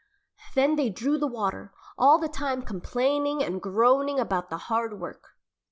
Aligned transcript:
Then 0.55 0.77
they 0.77 0.89
drew 0.89 1.19
the 1.19 1.27
water, 1.27 1.71
all 1.95 2.17
the 2.17 2.27
time 2.27 2.63
complaining 2.63 3.43
and 3.43 3.61
groaning 3.61 4.19
about 4.19 4.49
the 4.49 4.57
hard 4.57 4.99
work. 4.99 5.37